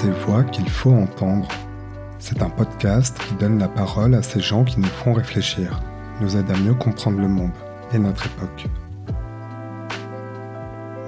[0.00, 1.48] ces voix qu'il faut entendre.
[2.20, 5.80] C'est un podcast qui donne la parole à ces gens qui nous font réfléchir,
[6.20, 7.50] nous aident à mieux comprendre le monde
[7.92, 8.66] et notre époque.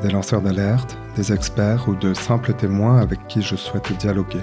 [0.03, 4.43] Des lanceurs d'alerte, des experts ou de simples témoins avec qui je souhaite dialoguer.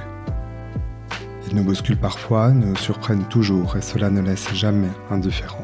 [1.50, 5.57] Ils nous bousculent parfois, nous surprennent toujours et cela ne laisse jamais indifférents.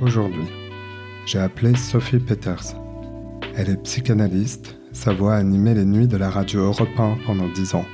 [0.00, 0.48] Aujourd'hui,
[1.26, 2.85] j'ai appelé Sophie Peters.
[3.58, 7.74] Elle est psychanalyste, sa voix animait les nuits de la radio Europe 1 pendant dix
[7.74, 7.86] ans.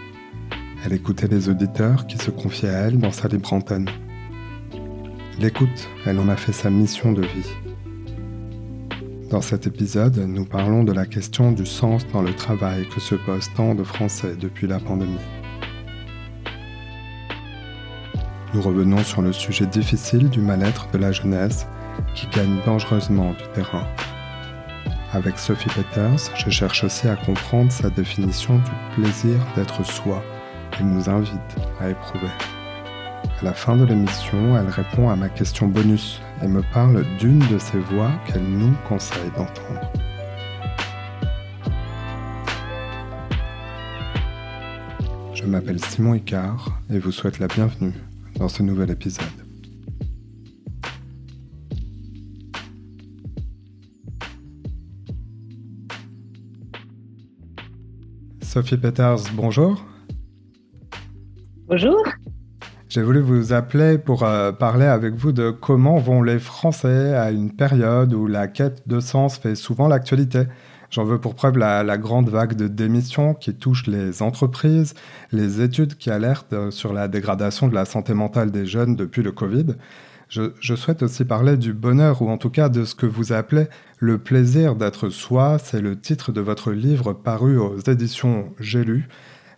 [0.84, 3.89] Elle écoutait les auditeurs qui se confiaient à elle dans sa libre antenne.
[5.39, 7.48] L'écoute, elle en a fait sa mission de vie.
[9.30, 13.15] Dans cet épisode, nous parlons de la question du sens dans le travail que se
[13.15, 15.15] posent tant de Français depuis la pandémie.
[18.53, 21.69] Nous revenons sur le sujet difficile du mal-être de la jeunesse
[22.17, 23.87] qui gagne dangereusement du terrain.
[25.14, 30.24] Avec Sophie Peters, je cherche aussi à comprendre sa définition du plaisir d'être soi
[30.70, 31.34] qu'elle nous invite
[31.80, 32.30] à éprouver.
[33.40, 37.40] À la fin de l'émission, elle répond à ma question bonus et me parle d'une
[37.40, 39.92] de ces voix qu'elle nous conseille d'entendre.
[45.34, 47.92] Je m'appelle Simon Icard et vous souhaite la bienvenue
[48.36, 49.42] dans ce nouvel épisode.
[58.53, 59.83] Sophie Peters, bonjour.
[61.69, 62.05] Bonjour.
[62.91, 67.30] J'ai voulu vous appeler pour euh, parler avec vous de comment vont les Français à
[67.30, 70.42] une période où la quête de sens fait souvent l'actualité.
[70.91, 74.92] J'en veux pour preuve la, grande vague de démissions qui touche les entreprises,
[75.30, 79.33] les études qui alertent sur la dégradation de la santé mentale des jeunes depuis le
[79.33, 79.77] Covid.
[80.33, 83.66] Je, souhaite aussi parler du bonheur, ou en tout cas de ce que vous appelez
[83.98, 85.58] le plaisir d'être soi.
[85.58, 89.08] C'est le titre de votre livre paru aux éditions J'ai lu.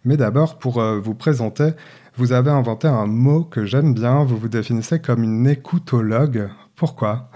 [0.04, 1.70] Mais d'abord, pour euh, vous présenter,
[2.16, 4.24] vous avez inventé un mot que j'aime bien.
[4.24, 6.50] Vous vous définissez comme une écoutologue.
[6.74, 7.30] Pourquoi?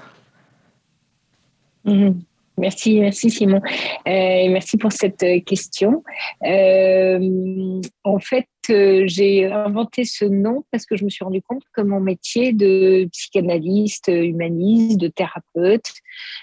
[1.84, 2.20] Mhm.
[2.56, 3.60] Merci, merci Simon.
[4.08, 6.02] Euh, merci pour cette euh, question.
[6.42, 12.00] En fait, j'ai inventé ce nom parce que je me suis rendu compte que mon
[12.00, 15.92] métier de psychanalyste, humaniste, de thérapeute,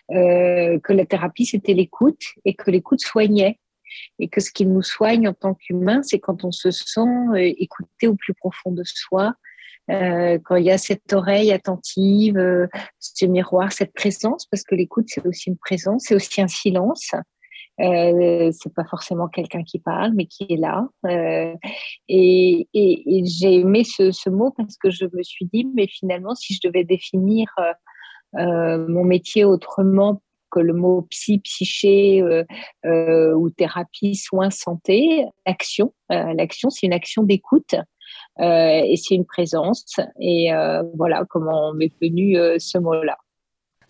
[0.09, 3.59] que la thérapie c'était l'écoute et que l'écoute soignait
[4.19, 8.07] et que ce qui nous soigne en tant qu'humain, c'est quand on se sent écouté
[8.07, 9.33] au plus profond de soi,
[9.91, 12.67] euh, quand il y a cette oreille attentive, euh,
[12.99, 17.11] ce miroir, cette présence, parce que l'écoute c'est aussi une présence, c'est aussi un silence.
[17.81, 20.87] Euh, c'est pas forcément quelqu'un qui parle, mais qui est là.
[21.05, 21.53] Euh,
[22.07, 25.87] et, et, et j'ai aimé ce, ce, mot parce que je me suis dit, mais
[25.87, 27.47] finalement, si je devais définir
[28.37, 30.21] euh, mon métier autrement
[30.51, 32.23] que le mot psy, psyché
[32.83, 35.93] ou thérapie, soins, santé, action.
[36.09, 37.75] L'action, c'est une action d'écoute.
[38.39, 39.99] Euh, et c'est une présence.
[40.19, 43.17] Et euh, voilà comment m'est venu euh, ce mot-là.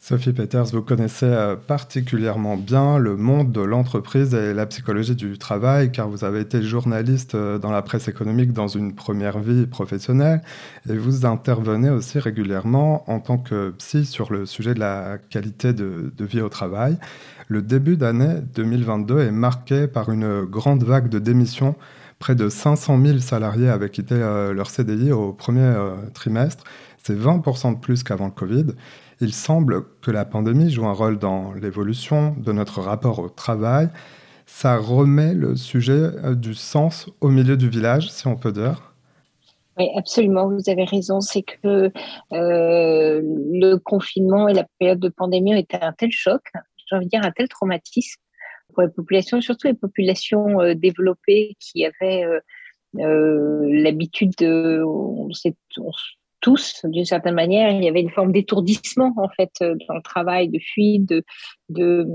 [0.07, 1.35] Sophie Peters, vous connaissez
[1.65, 6.61] particulièrement bien le monde de l'entreprise et la psychologie du travail, car vous avez été
[6.61, 10.43] journaliste dans la presse économique dans une première vie professionnelle,
[10.87, 15.73] et vous intervenez aussi régulièrement en tant que psy sur le sujet de la qualité
[15.73, 16.99] de, de vie au travail.
[17.47, 21.75] Le début d'année 2022 est marqué par une grande vague de démissions
[22.19, 26.63] Près de 500 000 salariés avaient quitté euh, leur CDI au premier euh, trimestre.
[27.05, 28.65] C'est 20% de plus qu'avant le Covid.
[29.21, 33.89] Il semble que la pandémie joue un rôle dans l'évolution de notre rapport au travail.
[34.47, 38.93] Ça remet le sujet euh, du sens au milieu du village, si on peut dire.
[39.77, 41.21] Oui, absolument, vous avez raison.
[41.21, 41.91] C'est que
[42.31, 46.41] le confinement et la période de pandémie ont été un tel choc,
[46.87, 48.19] j'ai envie de dire un tel traumatisme,
[48.73, 52.39] pour les populations, surtout les populations euh, développées qui avaient euh,
[52.99, 54.81] euh, l'habitude de,
[56.45, 60.47] tous, d'une certaine manière, il y avait une forme d'étourdissement en fait dans le travail,
[60.49, 62.05] de fuite, de,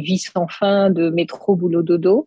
[0.00, 2.26] vie sans fin, de métro, boulot, dodo.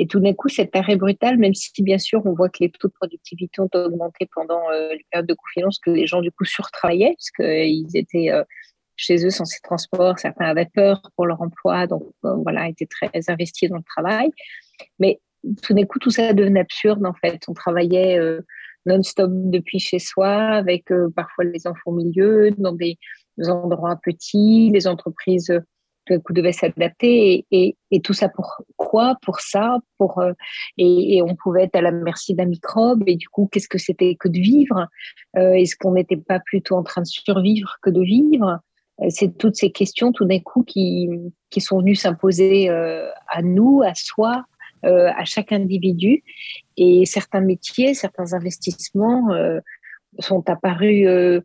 [0.00, 2.70] Et tout d'un coup, cet arrêt brutal, même si bien sûr on voit que les
[2.72, 6.44] taux de productivité ont augmenté pendant les périodes de confinement, que les gens du coup
[6.44, 8.32] surtravaillaient, parce qu'ils étaient
[8.96, 10.18] chez eux sans ces transports.
[10.18, 14.30] Certains avaient peur pour leur emploi, donc euh, voilà, étaient très investis dans le travail.
[14.98, 15.20] Mais
[15.62, 17.44] tout d'un coup, tout ça devenait absurde en fait.
[17.48, 18.42] On travaillait euh,
[18.86, 22.98] non-stop depuis chez soi, avec euh, parfois les enfants au milieu, dans des,
[23.46, 24.70] endroits petits.
[24.72, 25.46] Les entreprises
[26.06, 29.16] tout d'un coup devaient s'adapter et, et, tout ça pour quoi?
[29.22, 30.20] Pour ça, pour
[30.76, 33.78] et, et, on pouvait être à la merci d'un microbe et du coup qu'est-ce que
[33.78, 34.88] c'était que de vivre?
[35.34, 38.58] Est-ce qu'on n'était pas plutôt en train de survivre que de vivre?
[39.10, 41.08] C'est toutes ces questions tout d'un coup qui,
[41.50, 44.46] qui sont venues s'imposer à nous, à soi,
[44.82, 46.24] à chaque individu.
[46.80, 49.28] Et certains métiers, certains investissements
[50.20, 51.42] sont apparus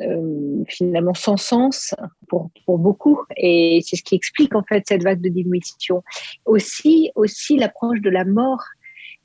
[0.00, 1.94] euh, finalement sans sens
[2.28, 3.18] pour, beaucoup.
[3.36, 6.02] Et c'est ce qui explique en fait cette vague de diminution.
[6.46, 8.62] Aussi, aussi l'approche de la mort.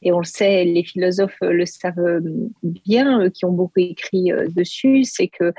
[0.02, 2.22] Et on le sait, les philosophes le savent
[2.62, 5.54] bien, qui ont beaucoup écrit euh, dessus, c'est que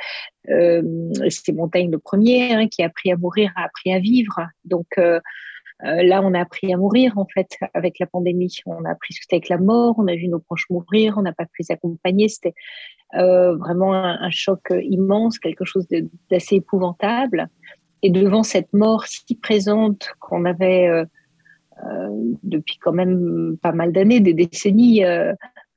[0.49, 0.83] euh,
[1.29, 4.41] c'est Montaigne le premier hein, qui a appris à mourir, a appris à vivre.
[4.65, 4.87] Donc
[5.85, 8.55] euh, euh, là, on a appris à mourir en fait avec la pandémie.
[8.67, 11.15] On a appris ce que c'était avec la mort, on a vu nos proches mourir,
[11.17, 12.29] on n'a pas pu les accompagner.
[12.29, 12.55] C'était
[13.15, 15.87] euh, vraiment un, choc immense, quelque chose
[16.31, 17.49] d'assez épouvantable.
[18.03, 21.05] Et devant cette mort si présente qu'on avait euh,
[22.43, 25.03] depuis quand même pas mal d'années, des décennies,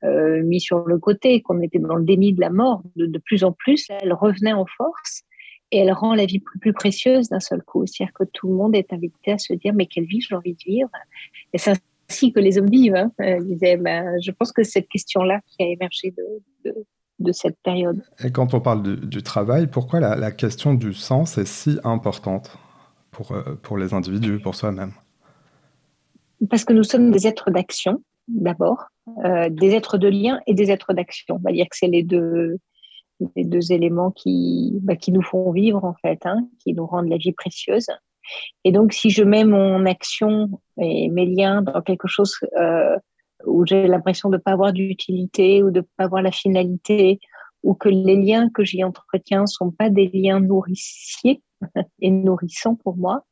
[0.04, 3.52] mis sur le côté, qu'on était dans le déni de la mort de plus en
[3.52, 5.24] plus, elle revenait en force
[5.72, 7.86] et elle rend la vie plus, précieuse d'un seul coup.
[7.86, 10.52] C'est-à-dire que tout le monde est invité à se dire mais quelle vie j'ai envie
[10.52, 10.90] de vivre?
[11.52, 11.72] Et c'est
[12.10, 12.94] ainsi que les hommes vivent.
[12.94, 13.10] Hein.
[13.20, 16.14] Euh, ben, je pense que c'est cette question-là qui a émergé
[16.64, 16.74] de,
[17.18, 18.02] de, cette période.
[18.22, 22.58] Et quand on parle du, travail, pourquoi la, question du sens est si importante
[23.10, 24.92] pour, euh, pour les individus, pour soi-même?
[26.50, 28.88] Parce que nous sommes des êtres d'action, d'abord,
[29.24, 31.36] euh, des êtres de lien et des êtres d'action.
[31.36, 32.58] On va dire que c'est les deux,
[33.36, 37.08] les deux éléments qui, bah, qui nous font vivre, en fait, hein, qui nous rendent
[37.08, 37.88] la vie précieuse.
[38.64, 42.96] Et donc, si je mets mon action et mes liens dans quelque chose euh,
[43.46, 47.18] où j'ai l'impression de ne pas avoir d'utilité ou de ne pas avoir la finalité,
[47.62, 51.42] ou que les liens que j'y entretiens ne sont pas des liens nourriciers
[52.00, 53.24] et nourrissants pour moi,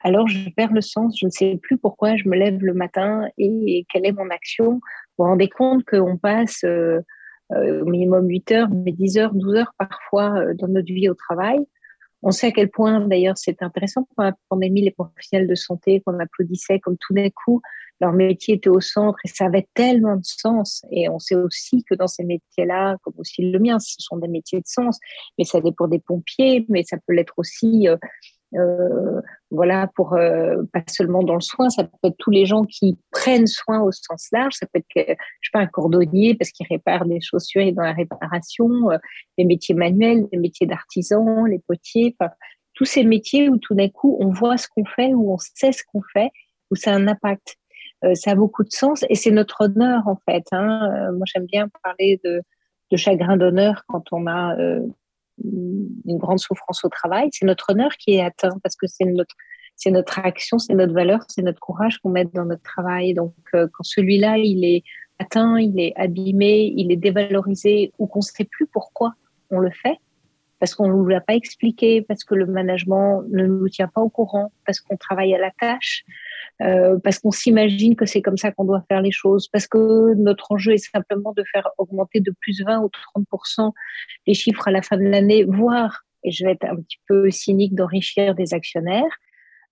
[0.00, 1.18] alors je perds le sens.
[1.18, 4.72] Je ne sais plus pourquoi je me lève le matin et, quelle est mon action.
[4.74, 4.80] Vous
[5.18, 7.00] vous rendez compte qu'on passe euh,
[7.50, 11.14] au minimum 8 heures, mais 10 heures, 12 heures parfois euh, dans notre vie au
[11.14, 11.58] travail.
[12.22, 16.02] On sait à quel point, d'ailleurs, c'est intéressant pour la pandémie, les professionnels de santé
[16.04, 17.60] qu'on applaudissait comme tout d'un coup,
[18.00, 20.84] leur métier était au centre et ça avait tellement de sens.
[20.90, 24.28] Et on sait aussi que dans ces métiers-là, comme aussi le mien, ce sont des
[24.28, 24.98] métiers de sens,
[25.38, 27.86] mais ça l'est pour des pompiers, mais ça peut l'être aussi
[28.54, 29.20] euh, euh,
[29.50, 32.98] voilà, pour euh, pas seulement dans le soin, ça peut être tous les gens qui
[33.10, 34.54] prennent soin au sens large.
[34.54, 34.86] Ça peut être,
[35.40, 38.98] je sais pas, un cordonnier parce qu'il répare des chaussures et dans la réparation, euh,
[39.38, 42.32] les métiers manuels, les métiers d'artisan, les potiers, enfin
[42.74, 45.72] tous ces métiers où tout d'un coup on voit ce qu'on fait, où on sait
[45.72, 46.30] ce qu'on fait,
[46.70, 47.56] où ça a un impact.
[48.14, 50.44] ça a beaucoup de sens et c'est notre honneur en fait.
[50.52, 51.10] Hein.
[51.12, 52.42] moi j'aime bien parler de,
[52.90, 54.54] de chagrin d'honneur quand on a
[55.44, 59.34] une grande souffrance au travail, c'est notre honneur qui est atteint parce que c'est notre,
[59.76, 63.14] c'est notre action, c'est notre valeur, c'est notre courage qu'on met dans notre travail.
[63.14, 64.82] Donc, euh, quand celui-là, il est
[65.18, 69.14] atteint, il est abîmé, il est dévalorisé ou qu'on ne sait plus pourquoi
[69.50, 69.98] on le fait,
[70.58, 74.00] parce qu'on ne nous l'a pas expliqué, parce que le management ne nous tient pas
[74.00, 76.04] au courant, parce qu'on travaille à la tâche,
[76.62, 80.14] euh, parce qu'on s'imagine que c'est comme ça qu'on doit faire les choses, parce que
[80.14, 83.72] notre enjeu est simplement de faire augmenter de plus 20 ou 30%
[84.26, 87.30] les chiffres à la fin de l'année, voire, et je vais être un petit peu
[87.30, 89.04] cynique, d'enrichir des actionnaires.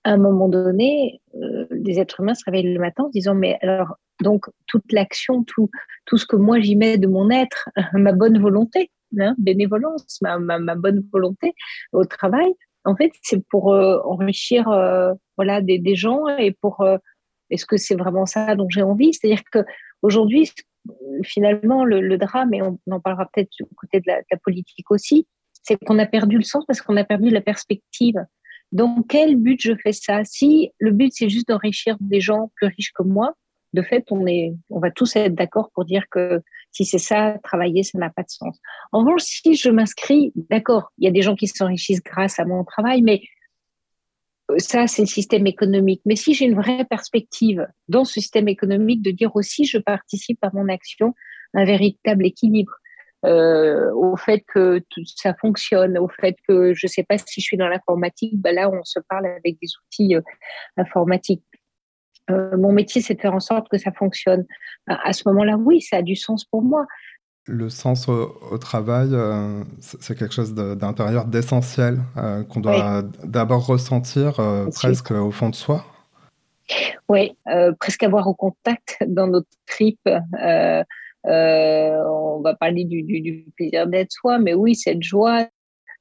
[0.04, 3.34] À un moment donné, euh, des êtres humains se réveillent le matin en se disant
[3.34, 5.70] mais alors donc toute l'action, tout
[6.04, 10.38] tout ce que moi j'y mets de mon être, ma bonne volonté, hein, bénévolence, ma,
[10.38, 11.54] ma, ma bonne volonté
[11.92, 12.52] au travail,
[12.84, 16.98] en fait, c'est pour euh, enrichir euh, voilà des, gens et pour euh,
[17.50, 19.12] est-ce que c'est vraiment ça dont j'ai envie?
[19.14, 19.60] C'est-à-dire que
[20.02, 20.50] aujourd'hui,
[21.22, 24.90] finalement, le, drame et on, en parlera peut-être du côté de la, de la politique
[24.90, 25.26] aussi,
[25.62, 28.16] c'est qu'on a perdu le sens parce qu'on a perdu la perspective.
[28.72, 30.24] Dans quel but je fais ça?
[30.24, 33.34] Si le but c'est juste d'enrichir des gens plus riches que moi,
[33.72, 36.40] de fait, on, est, on va tous être d'accord pour dire que
[36.74, 38.58] si c'est ça, travailler, ça n'a pas de sens.
[38.92, 42.44] En revanche, si je m'inscris, d'accord, il y a des gens qui s'enrichissent grâce à
[42.44, 43.22] mon travail, mais
[44.50, 46.02] euh, ça, c'est le système économique.
[46.04, 50.38] Mais si j'ai une vraie perspective dans ce système économique de dire aussi, je participe
[50.42, 51.14] à mon action,
[51.54, 52.72] un véritable équilibre.
[53.24, 57.40] Euh, au fait que tout ça fonctionne, au fait que je ne sais pas si
[57.40, 60.20] je suis dans l'informatique, ben là on se parle avec des outils euh,
[60.76, 61.42] informatiques.
[62.30, 64.44] Euh, mon métier, c'est de faire en sorte que ça fonctionne.
[64.86, 66.86] À, ce moment-là, oui, ça a du sens pour moi.
[67.46, 74.40] Le sens au, travail, euh, c'est quelque chose d'intérieur, d'essentiel, euh, qu'on doit d'abord ressentir
[74.74, 75.84] presque au fond de soi.
[77.10, 77.36] Oui,
[77.78, 80.00] presque avoir au contact dans notre trip.
[81.24, 85.46] on va parler du, du plaisir d'être soi, mais oui, cette joie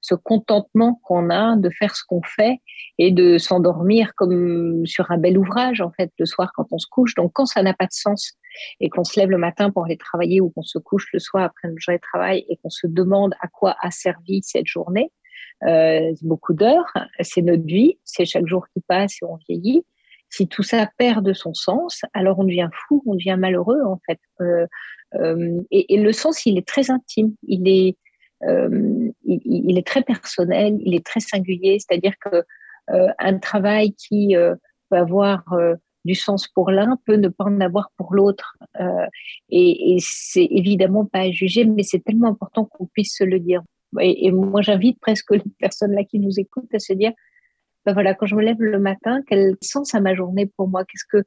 [0.03, 2.60] ce contentement qu'on a de faire ce qu'on fait
[2.98, 6.88] et de s'endormir comme sur un bel ouvrage, en fait, le soir quand on se
[6.91, 7.15] couche.
[7.15, 8.33] Donc, quand ça n'a pas de sens
[8.81, 11.45] et qu'on se lève le matin pour aller travailler ou qu'on se couche le soir
[11.45, 15.10] après une journée de travail et qu'on se demande à quoi a servi cette journée,
[15.62, 19.86] c'est beaucoup d'heures, c'est notre vie, c'est chaque jour qui passe et on vieillit.
[20.29, 24.00] Si tout ça perd de son sens, alors on devient fou, on devient malheureux en
[24.05, 24.19] fait.
[25.72, 27.95] et, le sens, il est très intime, il est,
[29.23, 31.77] il, est très personnel, il est très singulier.
[31.79, 32.43] C'est-à-dire que
[32.89, 34.35] un travail qui
[34.89, 35.43] peut avoir
[36.05, 38.57] du sens pour l'un peut ne pas en avoir pour l'autre.
[38.79, 39.07] Euh,
[39.50, 43.39] et, et c'est évidemment pas à juger, mais c'est tellement important qu'on puisse se le
[43.39, 43.62] dire.
[44.01, 47.12] Et, moi, j'invite presque les personnes là qui nous écoutent à se dire,
[47.85, 50.83] ben voilà, quand je me lève le matin, quel sens a ma journée pour moi?
[50.85, 51.23] Qu'est-ce que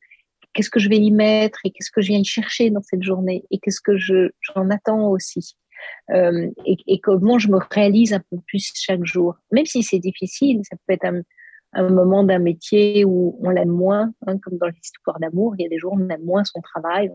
[0.53, 3.03] qu'est-ce que je vais y mettre et qu'est-ce que je viens y chercher dans cette
[3.03, 3.45] journée?
[3.51, 5.57] Et qu'est-ce que je j'en attends aussi?
[6.11, 9.99] Euh, et, et, comment je me réalise un peu plus chaque jour, même si c'est
[9.99, 11.23] difficile, ça peut être un,
[11.91, 15.69] moment d'un métier où on l'aime moins, hein, comme dans l'histoire d'amour, il y a
[15.69, 17.11] des jours où on aime moins son travail,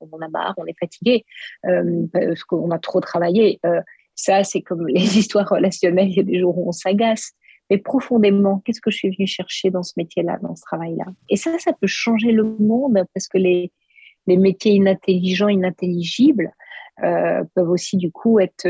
[0.00, 1.24] on en a marre, on est fatigué
[1.66, 3.58] euh, parce qu'on a trop travaillé.
[3.66, 3.80] Euh,
[4.14, 7.32] ça, c'est comme les histoires relationnelles, il y a des jours où on s'agace.
[7.70, 11.04] Mais profondément, qu'est-ce que je suis venue chercher dans ce métier-là, dans ce travail-là?
[11.28, 13.70] Et ça, ça peut changer le monde parce que les,
[14.26, 16.50] métiers inintelligents, inintelligibles
[17.00, 18.66] peuvent aussi du coup être,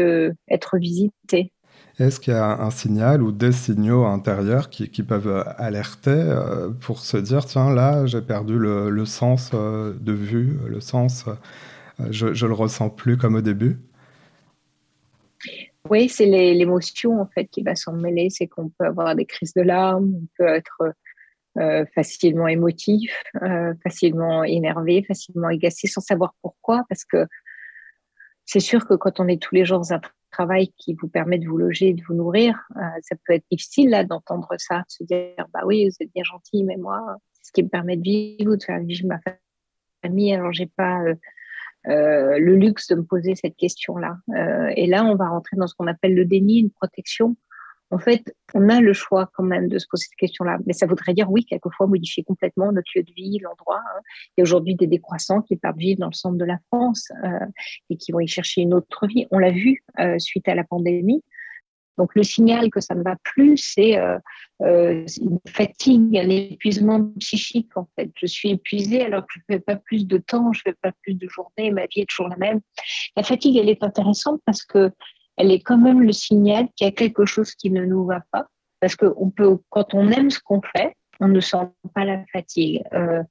[0.50, 1.52] être visités.
[1.98, 7.00] Est-ce qu'il y a un signal ou des signaux intérieurs qui, peuvent alerter euh, pour
[7.00, 12.26] se dire, tiens, là, j'ai perdu le, sens euh, de vue, le sens, euh, je
[12.26, 13.78] ne le ressens plus comme au début?
[15.90, 18.28] Oui, c'est l'émotion en fait qui va s'en mêler.
[18.30, 20.92] C'est qu'on peut avoir des crises de larmes, on peut être
[21.92, 23.10] facilement émotif,
[23.82, 27.26] facilement énervé, facilement agacé sans savoir pourquoi, parce que
[28.48, 30.00] c'est sûr que quand on est tous les jours un
[30.30, 33.90] travail qui vous permet de vous loger, de vous nourrir, euh, ça peut être difficile
[33.90, 37.52] là d'entendre ça, de se dire bah oui, vous êtes bien gentil, mais moi, ce
[37.52, 39.20] qui me permet de vivre, de faire vivre ma
[40.02, 40.32] famille.
[40.32, 41.14] Alors j'ai pas euh,
[41.88, 44.16] euh, le luxe de me poser cette question-là.
[44.74, 47.36] et là, on va rentrer dans ce qu'on appelle le déni, une protection
[47.90, 50.58] en fait, on a le choix quand même de se poser cette question-là.
[50.66, 53.80] Mais ça voudrait dire, oui, quelquefois modifier complètement notre lieu de vie, l'endroit.
[53.80, 54.00] Hein.
[54.36, 57.08] Il y a aujourd'hui des décroissants qui partent vivre dans le centre de la France
[57.24, 57.46] euh,
[57.88, 59.26] et qui vont y chercher une autre vie.
[59.30, 61.22] On l'a vu euh, suite à la pandémie.
[61.96, 64.18] Donc le signal que ça ne va plus, c'est euh,
[64.60, 68.10] une fatigue, un épuisement psychique en fait.
[68.14, 70.78] Je suis épuisée alors que je ne fais pas plus de temps, je ne fais
[70.80, 72.60] pas plus de journées, ma vie est toujours la même.
[73.16, 74.92] La fatigue, elle est intéressante parce que
[75.38, 78.22] elle est quand même le signal qu'il y a quelque chose qui ne nous va
[78.32, 78.46] pas.
[78.80, 82.24] Parce que on peut, quand on aime ce qu'on fait, on ne sent pas la
[82.32, 82.82] fatigue.
[82.92, 83.22] Euh,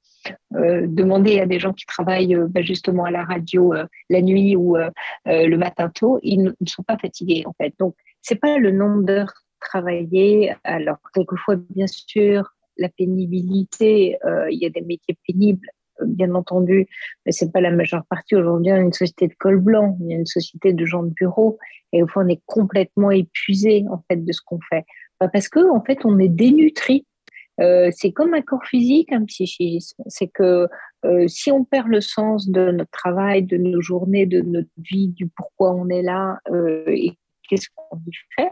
[0.54, 3.72] euh, demander à des gens qui travaillent euh, bah, justement à la radio
[4.10, 4.76] la nuit ou
[5.26, 7.74] le matin tôt, ils ne sont pas fatigués en fait.
[7.78, 10.54] Donc c'est pas le nombre d'heures travaillées.
[10.64, 14.18] Alors quelquefois, bien sûr, la pénibilité.
[14.50, 15.68] il y a des métiers pénibles
[16.06, 16.86] bien entendu,
[17.24, 18.34] mais c'est pas la majeure partie.
[18.36, 21.10] Aujourd'hui, on a une société de col blanc, y a une société de gens de
[21.10, 21.58] bureau,
[21.92, 24.84] et au fond, on est complètement épuisé en fait de ce qu'on fait,
[25.18, 27.06] parce que en fait, on est dénutri.
[27.60, 30.02] Euh, c'est comme un corps physique, un psychisme.
[30.06, 30.68] C'est que
[31.04, 35.08] euh, si on perd le sens de notre travail, de nos journées, de notre vie,
[35.08, 38.50] du pourquoi on est là euh, et qu'est-ce qu'on y fait,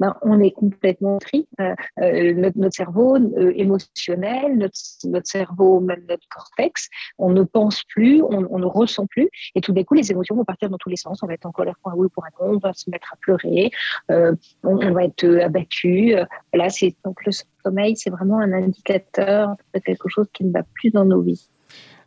[0.00, 1.48] ben, on est complètement tri.
[1.60, 6.88] Euh, euh, notre, cerveau euh, émotionnel, notre, cerveau, même notre cortex,
[7.18, 10.44] on ne pense plus, on, ne ressent plus, et tout d'un coup, les émotions vont
[10.44, 11.22] partir dans tous les sens.
[11.22, 13.12] On va être en colère pour un oui pour un non, on va se mettre
[13.12, 13.70] à pleurer,
[14.08, 16.14] on, va être abattu.
[16.52, 17.32] Là, c'est donc le
[17.64, 21.48] sommeil, c'est vraiment un indicateur de quelque chose qui ne va plus dans nos vies.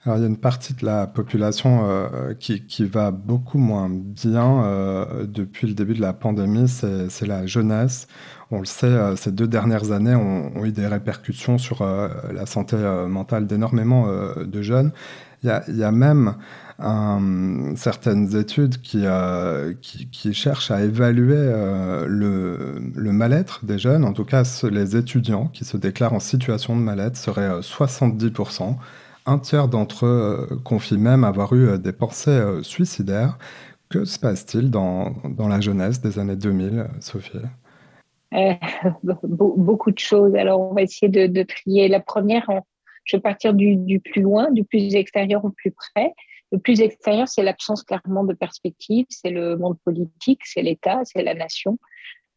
[0.04, 3.88] Alors, il y a une partie de la population euh, qui, qui, va beaucoup moins
[3.88, 8.08] bien euh, depuis le début de la pandémie, c'est la jeunesse.
[8.50, 12.46] On le sait, euh, ces deux dernières années ont, ont eu des répercussions sur la
[12.48, 12.78] santé
[13.08, 14.08] mentale d'énormément
[14.44, 14.92] de jeunes.
[15.44, 16.36] Il y, a, il y a, même
[17.76, 19.06] certaines études qui,
[19.82, 21.36] qui, qui, cherchent à évaluer
[22.08, 24.04] le, le mal-être des jeunes.
[24.04, 28.78] En tout cas, les étudiants qui se déclarent en situation de mal-être seraient 70%
[29.26, 33.38] un tiers d'entre eux euh, confient même avoir eu euh, des pensées euh, suicidaires.
[33.90, 37.38] Que se passe-t-il dans, dans, la jeunesse des années 2000, Sophie?
[39.04, 40.34] Beaucoup de choses.
[40.36, 41.90] Alors, on va essayer de, trier.
[41.90, 42.48] La première,
[43.04, 46.14] je vais partir du, plus loin, du plus extérieur au plus près.
[46.54, 51.24] Le plus extérieur, c'est l'absence clairement de perspective, c'est le monde politique, c'est l'État, c'est
[51.24, 51.78] la nation.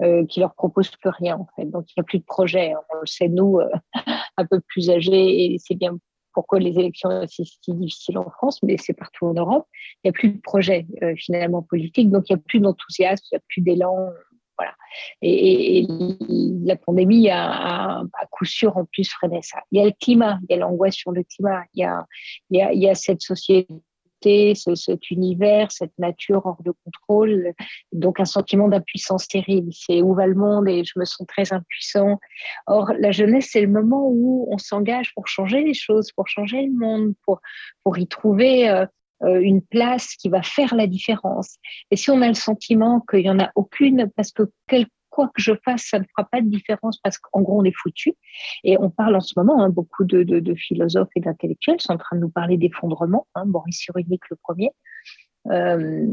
[0.02, 1.38] Euh, qui leur propose plus rien.
[1.56, 2.72] Donc il n'y a plus de projet.
[2.92, 3.60] On le sait nous,
[4.36, 5.96] un peu plus âgés, et c'est bien
[6.34, 9.66] pourquoi les élections sont si difficiles en France, mais c'est partout en Europe.
[10.02, 13.24] Il n'y a plus de projet euh, finalement politique, donc il n'y a plus d'enthousiasme,
[13.30, 14.10] il n'y a plus d'élan.
[14.58, 14.74] Voilà.
[15.22, 15.86] Et,
[16.64, 19.58] la pandémie a, à coup sûr en plus freiné ça.
[19.72, 22.06] Il y a le climat, il y a l'angoisse sur le climat, il y a,
[22.50, 23.66] il y a, il y a cette société
[24.54, 27.52] cet univers, cette nature hors de contrôle,
[27.92, 29.70] donc un sentiment d'impuissance terrible.
[29.72, 32.18] C'est où va le monde et je me sens très impuissant.
[32.66, 36.62] Or, la jeunesse, c'est le moment où on s'engage pour changer les choses, pour changer
[36.62, 37.40] le monde, pour,
[37.82, 38.86] pour y trouver euh,
[39.22, 41.56] euh, une place qui va faire la différence.
[41.90, 45.28] Et si on a le sentiment qu'il n'y en a aucune, parce que quel quoi
[45.28, 48.14] que je fasse, ça ne fera pas de différence parce qu'en gros, on est foutu.
[48.64, 52.16] Et on parle en ce moment, hein, beaucoup de, philosophes et d'intellectuels sont en train
[52.16, 53.28] de nous parler d'effondrement.
[53.36, 54.70] Hein, Boris Cyrulnik, le premier.
[55.50, 56.06] Euh,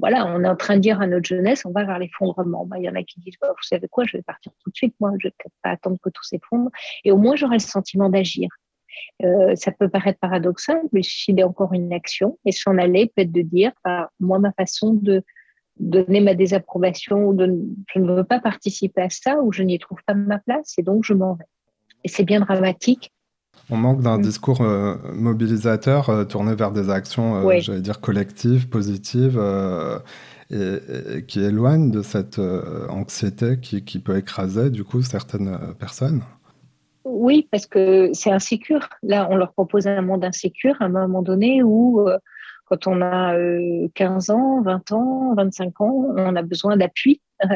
[0.00, 2.66] voilà, on est en train de dire à notre jeunesse, on va vers l'effondrement.
[2.66, 4.70] Bah, il y en a qui disent, bah, vous savez quoi, je vais partir tout
[4.70, 6.70] de suite, moi, je ne vais pas attendre que tout s'effondre.
[7.04, 8.48] Et au moins, j'aurai le sentiment d'agir.
[9.22, 13.32] Euh, ça peut paraître paradoxal, mais y a encore une action et s'en aller, peut-être
[13.32, 15.22] de dire, bah, moi, ma façon de
[15.78, 17.52] donner ma désapprobation ou de,
[17.92, 20.82] je ne veux pas participer à ça ou je n'y trouve pas ma place et
[20.82, 21.44] donc je m'en vais.
[22.04, 23.12] Et c'est bien dramatique.
[23.70, 24.22] On manque d'un mm.
[24.22, 29.40] discours euh, mobilisateur euh, tourné vers des actions, euh, j'allais dire, collectives, positives,
[30.50, 32.38] et, qui éloignent de cette
[32.90, 36.22] anxiété qui, qui, peut écraser du coup certaines personnes.
[37.04, 38.88] Oui, parce que c'est insécure.
[39.02, 42.06] Là, on leur propose un monde insécure à un moment donné où
[42.66, 43.34] quand on a
[43.94, 47.46] 15 euh, ans, 20 ans, 25 ans, on a besoin d'appui euh,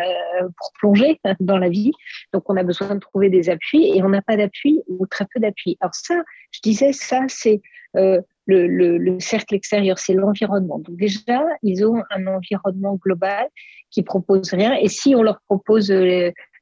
[0.56, 1.92] pour plonger dans la vie.
[2.32, 5.26] Donc, on a besoin de trouver des appuis et on n'a pas d'appui ou très
[5.32, 5.76] peu d'appui.
[5.80, 6.22] Alors ça,
[6.52, 7.60] je disais, ça, c'est
[7.96, 10.78] euh, le, le, cercle extérieur, c'est l'environnement.
[10.78, 13.46] Donc déjà, ils ont un environnement global
[13.90, 14.74] qui propose rien.
[14.74, 15.90] Et si on leur propose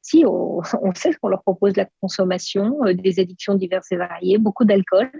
[0.06, 0.62] si on,
[0.94, 5.10] sait qu'on leur propose la consommation, euh, des addictions diverses et variées, beaucoup d'alcool.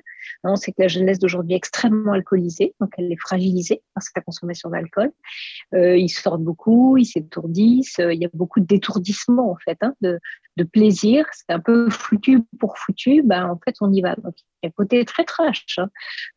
[0.45, 4.03] Hein, on sait que la jeunesse d'aujourd'hui est extrêmement alcoolisée, donc elle est fragilisée par
[4.03, 5.13] cette consommation d'alcool.
[5.75, 9.95] Euh, ils sortent beaucoup, ils s'étourdissent, euh, il y a beaucoup détourdissement en fait, hein,
[10.01, 10.19] de,
[10.73, 11.27] plaisir.
[11.33, 14.15] C'est un peu foutu pour foutu, ben, en fait on y va.
[14.17, 15.79] Donc il y a un côté très trash.
[15.79, 15.89] Hein.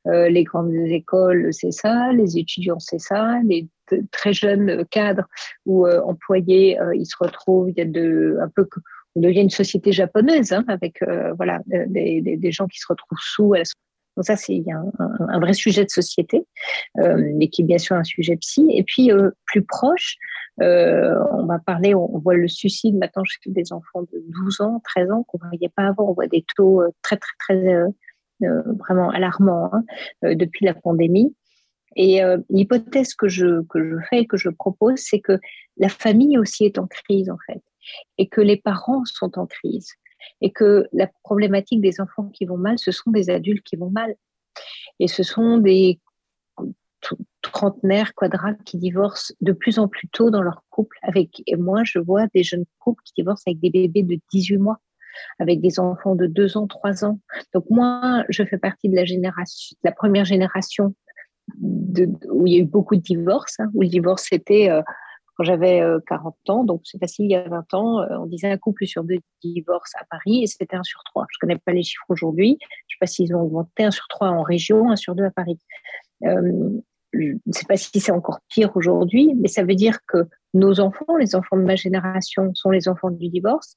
[0.05, 3.69] les grandes écoles, c'est ça, les étudiants, c'est ça, les
[4.12, 5.25] très jeunes cadres
[5.65, 8.67] ou euh, employés, euh, ils se retrouvent, il y a de, un peu,
[9.22, 13.53] devient une société japonaise hein, avec euh, voilà des, des, gens qui se retrouvent sous.
[14.18, 14.92] Donc ça, c'est un,
[15.29, 16.46] un, vrai sujet de société,
[16.96, 18.66] mais qui est bien sûr un sujet psy.
[18.72, 19.12] Et puis
[19.46, 20.18] plus proche,
[20.58, 25.12] on va parler, on, voit le suicide maintenant chez des enfants de 12 ans, 13
[25.12, 26.10] ans qu'on ne voyait pas avant.
[26.10, 27.84] On voit des taux très très très
[28.42, 29.84] vraiment alarmants hein,
[30.36, 31.34] depuis la pandémie.
[31.96, 35.40] Et euh, l'hypothèse que je, que je fais et que je propose, c'est que
[35.77, 37.62] la famille aussi est en crise, en fait,
[38.18, 39.94] et que les parents sont en crise,
[40.42, 43.90] et que la problématique des enfants qui vont mal, ce sont des adultes qui vont
[43.90, 44.16] mal.
[45.00, 46.00] Et ce sont des
[47.42, 50.98] trentenaires, quadrats qui divorcent de plus en plus tôt dans leur couple.
[51.02, 54.58] Avec, et moi, je vois des jeunes couples qui divorcent avec des bébés de 18
[54.58, 54.80] mois
[55.40, 57.20] avec des enfants de 2 ans, 3 ans.
[57.54, 60.94] Donc moi, je fais partie de la génération, la première génération
[61.62, 64.84] où il y a eu beaucoup de divorces, hein, où le divorce c'était euh,
[65.40, 68.25] quand j'avais 40 euh, ans, donc c'est facile, il y a 20 ans, euh, on
[68.25, 71.28] disait un couple sur deux divorces à Paris et c'était un sur trois.
[71.30, 73.92] Je ne connais pas les chiffres aujourd'hui, je ne sais pas s'ils ont augmenté un
[73.92, 75.58] sur trois en région, un sur deux à Paris.
[76.24, 76.30] je
[77.14, 81.16] ne sais pas si c'est encore pire aujourd'hui, mais ça veut dire que nos enfants,
[81.16, 83.75] les enfants de ma génération, sont les enfants du divorce.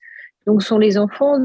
[0.49, 1.39] Donc, sont les enfants.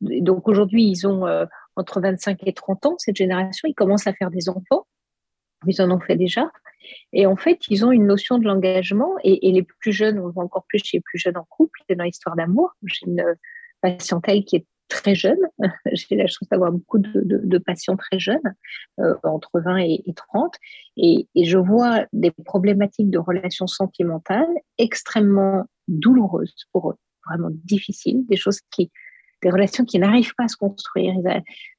[0.00, 1.26] Donc, aujourd'hui, ils ont
[1.74, 3.66] entre 25 et 30 ans, cette génération.
[3.66, 4.86] Ils commencent à faire des enfants
[5.66, 6.50] ils en ont fait déjà.
[7.12, 9.14] Et en fait, ils ont une notion de l'engagement.
[9.24, 11.78] Et, les plus jeunes, on le voit encore plus chez les plus jeunes en couple,
[11.88, 12.72] c'est dans l'histoire d'amour.
[12.84, 13.24] J'ai une
[13.80, 15.38] patientèle qui est très jeune.
[15.92, 18.54] J'ai la chance d'avoir beaucoup de, patients très jeunes,
[19.00, 20.54] euh, entre 20 et, 30.
[20.96, 28.24] Et, et, je vois des problématiques de relations sentimentales extrêmement douloureuses pour eux, vraiment difficiles,
[28.28, 28.90] des choses qui
[29.42, 31.14] des relations qui n'arrivent pas à se construire.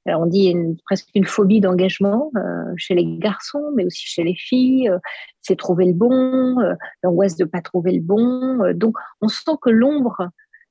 [0.05, 4.35] on dit une, presque une phobie d'engagement euh, chez les garçons, mais aussi chez les
[4.35, 4.89] filles.
[4.89, 4.99] Euh,
[5.41, 6.73] c'est trouver le bon, euh,
[7.03, 8.73] l'angoisse de pas trouver le bon.
[8.73, 10.29] donc, on sent que l'ombre,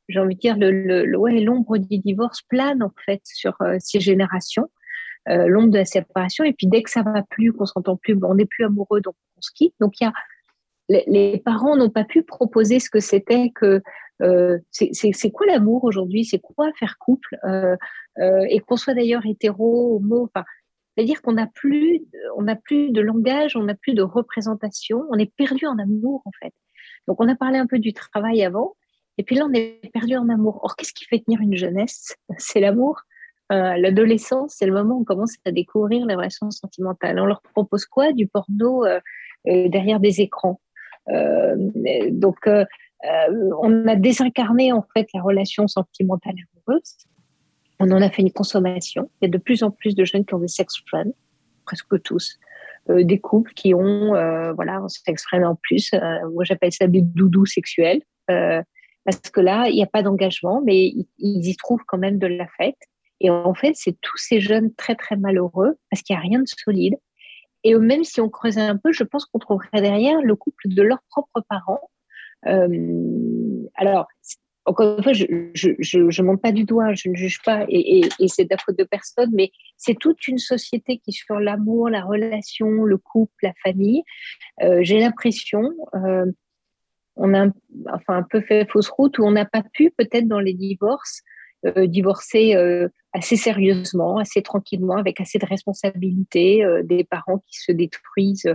[0.09, 4.69] j'ai envie de dire, le, ouais, l'ombre du divorce plane en fait sur ces générations.
[5.27, 8.35] l'ombre de la séparation et puis dès que ça va plus qu'on s'entend plus on
[8.35, 10.13] n'est plus amoureux donc on se quitte donc y a
[10.89, 13.81] les, parents n'ont pas pu proposer ce que c'était que euh,
[14.71, 16.25] c'est quoi l'amour aujourd'hui?
[16.25, 17.37] C'est quoi faire couple?
[17.45, 17.77] Euh,
[18.19, 20.31] euh, Et qu'on soit d'ailleurs hétéro, homo,
[20.97, 22.03] c'est-à-dire qu'on n'a plus,
[22.37, 26.23] on n'a plus de langage, on n'a plus de représentation, on est perdu en amour
[26.27, 26.53] en fait.
[27.09, 28.77] Donc on a parlé un peu du travail avant,
[29.19, 30.61] et puis là on est perdu en amour.
[30.63, 32.17] Or qu'est-ce qui fait tenir une jeunesse?
[32.39, 33.01] C'est l'amour.
[33.51, 37.21] L'adolescence, c'est le moment où on commence à découvrir les relations sentimentales.
[37.21, 38.15] On leur propose quoi?
[38.15, 38.83] Du porno
[39.45, 40.59] derrière des écrans.
[41.07, 42.65] donc euh,
[43.05, 46.97] on a désincarné en fait la relation sentimentale amoureuse.
[47.81, 49.11] On en a fait une consommation.
[49.21, 51.12] Il y a de plus en plus de jeunes qui ont des sex friends,
[51.65, 52.38] presque tous.
[52.88, 54.12] des couples qui ont,
[54.55, 55.91] voilà, on s'exprime en plus,
[56.33, 58.03] moi j'appelle ça des doudous sexuels,
[59.05, 62.27] parce que là, il n'y a pas d'engagement, mais ils, y trouvent quand même de
[62.27, 62.79] la fête.
[63.21, 66.41] Et en fait, c'est tous ces jeunes très, très malheureux parce qu'il n'y a rien
[66.41, 66.97] de solide.
[67.65, 70.83] Et même si on creusait un peu, je pense qu'on trouverait derrière le couple de
[70.83, 71.81] leurs propres parents.
[72.47, 74.07] Euh, alors,
[74.65, 78.45] encore une fois, je ne monte pas du doigt, je ne juge pas, et, c'est
[78.45, 82.69] de la faute de personne, mais c'est toute une société qui, sur l'amour, la relation,
[82.85, 84.03] le couple, la famille,
[84.63, 86.27] euh, j'ai l'impression, euh,
[87.17, 87.49] on a
[87.93, 91.23] enfin, un peu fait fausse route, où on n'a pas pu, peut-être dans les divorces,
[91.77, 92.57] divorcer
[93.13, 98.53] assez sérieusement, assez tranquillement, avec assez de responsabilité, des parents qui se détruisent,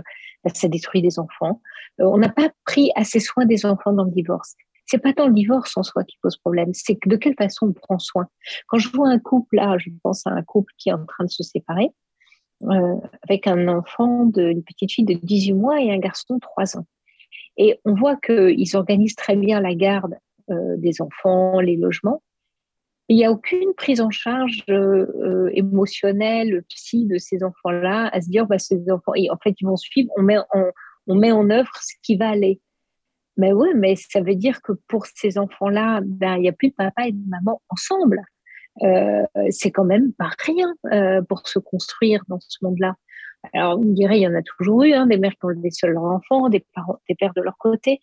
[0.56, 1.60] ça détruit des enfants.
[1.98, 4.54] on n'a pas pris assez soin des enfants dans le divorce.
[4.86, 7.72] C'est pas tant le divorce en soi qui pose problème, c'est de quelle façon on
[7.72, 8.26] prend soin.
[8.68, 11.24] Quand je vois un couple là, je pense à un couple qui est en train
[11.24, 11.90] de se séparer,
[13.22, 16.78] avec un enfant, de, une petite fille de 18 mois et un garçon de 3
[16.78, 16.86] ans.
[17.58, 20.14] Et on voit qu'ils organisent très bien la garde
[20.48, 22.22] des enfants, les logements,
[23.08, 28.28] il n'y a aucune prise en charge euh, émotionnelle, psy de ces enfants-là, à se
[28.28, 30.64] dire, bah, ces enfants, en fait, ils vont suivre, on met en,
[31.06, 32.60] on met en œuvre ce qui va aller.
[33.38, 36.68] Mais oui, mais ça veut dire que pour ces enfants-là, ben, il n'y a plus
[36.68, 38.20] de papa et de maman ensemble.
[38.82, 42.94] Euh, c'est quand même pas rien euh, pour se construire dans ce monde-là.
[43.54, 45.86] Alors, on dirait, il y en a toujours eu, hein, des mères qui ont laissé
[45.86, 48.00] leurs enfants, des, parents, des pères de leur côté,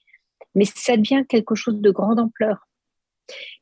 [0.56, 2.68] mais ça devient quelque chose de grande ampleur.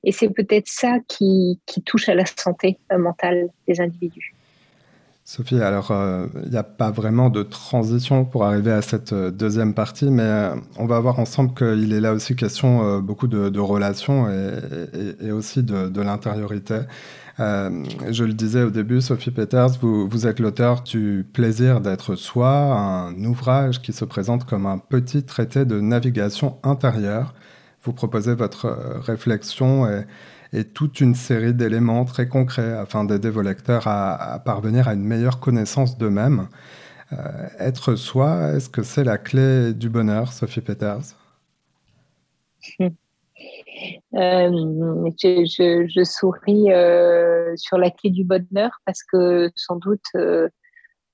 [0.03, 4.33] Et c'est peut-être ça qui, touche à la santé mentale des individus.
[5.25, 9.31] Sophie, alors il euh, n'y a pas vraiment de transition pour arriver à cette euh,
[9.31, 13.59] deuxième partie, mais euh, on va voir ensemble qu'il est là aussi question beaucoup de,
[13.59, 16.81] relations et, aussi de, l'intériorité.
[17.39, 23.15] je le disais au début, Sophie Peters, vous êtes l'auteur du Plaisir d'être soi, un
[23.23, 27.33] ouvrage qui se présente comme un petit traité de navigation intérieure
[27.83, 30.05] vous proposez votre euh, réflexion et,
[30.75, 35.39] toute une série d'éléments très concrets afin d'aider vos lecteurs à, parvenir à une meilleure
[35.39, 36.47] connaissance d'eux-mêmes.
[37.11, 37.17] Euh,
[37.57, 41.15] être soi, est-ce que c'est la clé du bonheur, Sophie Peters?
[44.13, 46.67] Euh, je, souris
[47.57, 50.05] sur la clé du bonheur parce que sans doute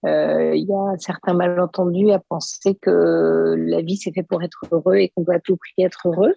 [0.04, 4.96] il y a certains malentendus à penser que la vie c'est fait pour être heureux
[4.96, 6.36] et qu'on doit à tout prix être heureux.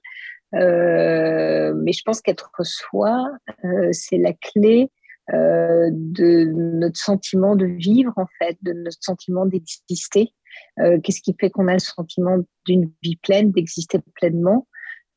[0.54, 3.30] Euh, mais je pense qu'être soi,
[3.64, 4.90] euh, c'est la clé
[5.32, 10.34] euh, de notre sentiment de vivre, en fait, de notre sentiment d'exister.
[10.76, 14.66] Qu'est-ce qui fait qu'on a le sentiment d'une vie pleine, d'exister pleinement?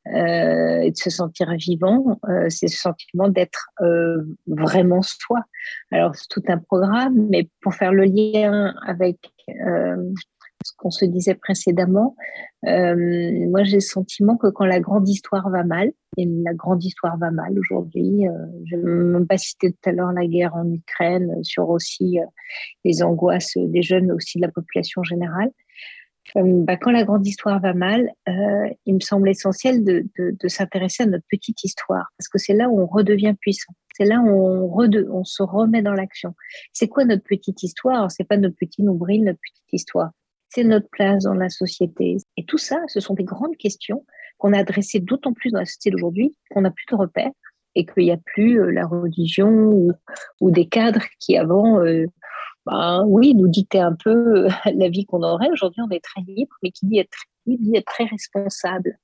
[0.08, 3.70] Et de se sentir vivant, c'est ce sentiment d'être
[4.48, 5.41] vraiment soi.
[5.91, 9.18] Alors c'est tout un programme, mais pour faire le lien avec
[10.65, 12.15] ce qu'on se disait précédemment,
[12.68, 16.84] euh, moi j'ai le sentiment que quand la grande histoire va mal, et la grande
[16.84, 18.32] histoire va mal aujourd'hui, euh,
[18.65, 22.26] je ne même pas citer tout à l'heure la guerre en Ukraine, sur aussi euh,
[22.84, 25.52] les angoisses des jeunes, mais aussi de la population générale.
[26.33, 28.09] Bah, quand la grande histoire va mal,
[28.85, 30.03] il me semble essentiel de,
[30.47, 33.73] s'intéresser à notre petite histoire, parce que c'est là où on redevient puissant.
[33.95, 36.35] C'est là où on, on se remet dans l'action.
[36.73, 38.11] C'est quoi notre petite histoire?
[38.11, 40.11] C'est pas notre petit nombril, notre petite histoire
[40.55, 42.15] c'est notre place dans la société.
[42.38, 44.05] Et tout ça, ce sont des grandes questions
[44.38, 47.31] qu'on a adressées d'autant plus dans la société d'aujourd'hui qu'on n'a plus de repères
[47.75, 49.91] et qu'il n'y a plus euh, la religion
[50.39, 52.05] ou, des cadres qui avant, euh,
[52.65, 55.49] ben, oui, nous dictaient un peu euh, la vie qu'on aurait.
[55.51, 58.97] Aujourd'hui, on est très libre, mais qui dit être libre dit être très responsable.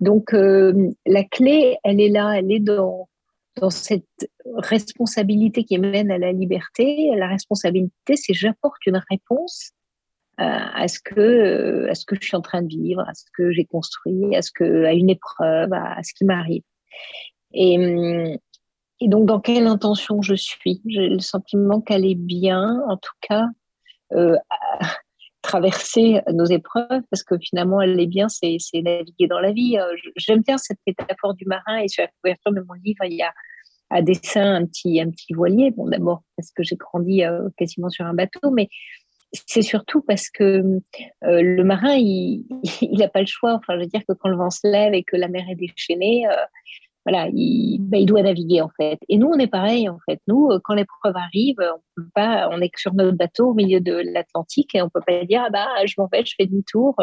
[0.00, 3.08] Donc, la clé, elle est là, elle est dans,
[3.60, 7.10] dans cette responsabilité qui mène à la liberté.
[7.16, 9.72] La responsabilité, c'est j'apporte une réponse
[10.38, 13.24] à ce que euh, à ce que je suis en train de vivre, à ce
[13.36, 16.62] que j'ai construit, à ce que à une épreuve, à, ce qui m'arrive.
[17.52, 18.38] Et, hum,
[19.00, 20.80] et donc dans quelle intention je suis?
[20.86, 23.46] J'ai le sentiment qu'elle est bien, en tout cas,
[24.12, 24.36] euh,
[25.42, 29.78] traverser nos épreuves, parce que finalement elle est bien, c'est naviguer dans la vie.
[29.78, 33.14] Euh, j'aime bien cette métaphore du marin et sur la couverture de mon livre, il
[33.14, 33.32] y a
[33.90, 35.70] à dessin un petit un petit voilier.
[35.70, 38.68] Bon d'abord parce que j'ai grandi euh, quasiment sur un bateau, mais
[39.32, 42.44] c'est surtout parce que euh, le marin, il
[42.98, 43.54] n'a pas le choix.
[43.54, 45.54] Enfin, je veux dire que quand le vent se lève et que la mer est
[45.54, 46.26] déchaînée,
[47.08, 48.98] voilà, il, ben, il, doit naviguer en fait.
[49.08, 50.20] Et nous, on est pareil en fait.
[50.28, 53.80] Nous, euh, quand l'épreuve arrive, on peut pas, on est sur notre bateau au milieu
[53.80, 56.96] de l'Atlantique et on peut pas dire ah bah je m'en vais, je fais demi-tour.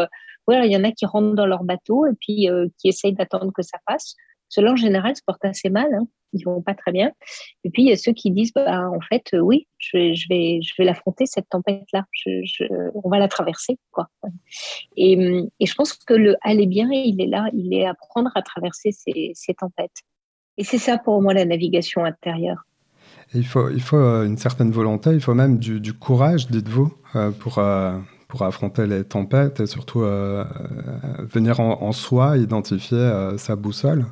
[0.48, 3.52] Voilà, il y en a qui rentrent dans leur bateau et puis qui essayent d'attendre
[3.52, 4.16] que ça passe.
[4.50, 5.88] Cela en général se porte assez mal.
[5.94, 6.08] Hein.
[6.36, 7.12] Ils vont pas très bien.
[7.64, 10.60] Et puis il y a ceux qui disent, bah, en fait, oui, je je vais,
[10.62, 12.06] je vais l'affronter cette tempête-là.
[13.04, 14.08] on va la traverser, quoi.
[14.96, 15.14] Et,
[15.60, 18.92] et, je pense que le aller bien, il est là, il est apprendre à traverser
[18.92, 20.04] ces, ces tempêtes.
[20.58, 22.66] Et c'est ça pour moi la navigation intérieure.
[23.34, 26.94] il faut, il faut une certaine volonté, il faut même du, du courage, dites-vous,
[27.40, 27.60] pour,
[28.28, 34.06] pour affronter les tempêtes et surtout euh, euh, venir en, soi, identifier euh, sa boussole.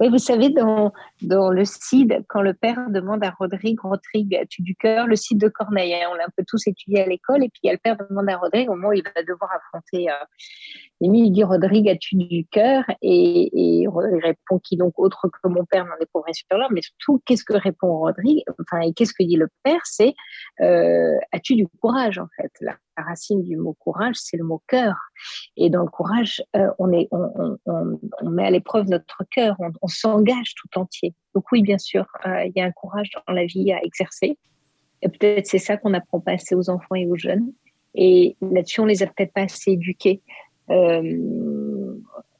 [0.00, 4.76] Oui, vous savez, dans, le CID, quand le père demande à Rodrigue, Rodrigue, as-tu du
[4.76, 5.08] cœur?
[5.08, 7.60] Le CID de Corneille, hein, on l'a un peu tous étudié à l'école, et puis
[7.64, 10.14] il le père demande à Rodrigue, au moment où il va devoir affronter euh,
[11.00, 15.64] il dit Rodrigue, as-tu du cœur et, et, il répond qui donc autre que mon
[15.64, 19.12] père n'en est pour sur l'homme, mais surtout, qu'est-ce que répond Rodrigue Enfin, et qu'est-ce
[19.12, 20.14] que dit le père C'est
[20.60, 22.50] euh, as-tu du courage, en fait?
[22.60, 24.96] La racine du mot courage, c'est le mot cœur.
[25.56, 29.56] Et dans le courage, euh, on, est, on, on, on, met à l'épreuve notre cœur,
[29.80, 31.14] on, s'engage tout entier.
[31.34, 34.36] Donc oui, bien sûr, euh, il y a un courage dans la vie à exercer.
[35.02, 37.52] Et peut-être c'est ça qu'on n'apprend pas assez aux enfants et aux jeunes.
[37.94, 40.22] Et là-dessus, on les a peut-être pas assez éduqués.
[40.70, 41.02] Euh,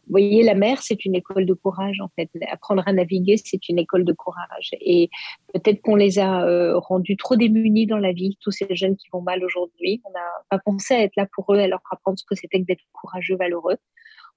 [0.08, 2.30] vous voyez, la mer, c'est une école de courage, en fait.
[2.50, 4.70] Apprendre à naviguer, c'est une école de courage.
[4.80, 5.10] Et
[5.52, 9.08] peut-être qu'on les a euh, rendus trop démunis dans la vie, tous ces jeunes qui
[9.12, 10.00] vont mal aujourd'hui.
[10.06, 12.58] On n'a pas pensé à être là pour eux, à leur apprendre ce que c'était
[12.60, 13.76] que d'être courageux, valeureux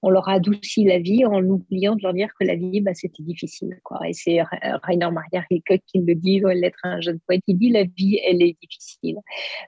[0.02, 2.92] on leur a adouci la vie en oubliant de leur dire que la vie, bah,
[2.94, 3.78] c'était difficile.
[3.84, 4.00] Quoi.
[4.08, 4.40] Et c'est
[4.82, 7.42] Rainer Maria Rilke qui le dit dans Lettre à un jeune poète.
[7.46, 9.18] Il dit la vie, elle est difficile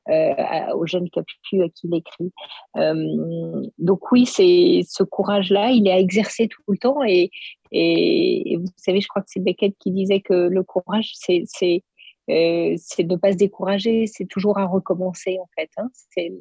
[0.09, 2.33] euh, aux jeunes capuchus à qui il écrit.
[2.77, 7.03] Euh, donc oui, c'est ce courage-là, il est à exercer tout le temps.
[7.05, 7.31] Et,
[7.71, 11.45] et, vous savez, je crois que c'est Beckett qui disait que le courage, c'est
[12.31, 15.71] euh, c'est de ne pas se décourager, c'est toujours à recommencer en fait.
[15.77, 15.89] Hein.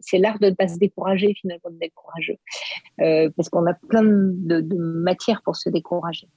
[0.02, 2.38] C'est l'art de ne pas se décourager finalement, d'être courageux,
[3.02, 6.28] euh, parce qu'on a plein de, de matières pour se décourager.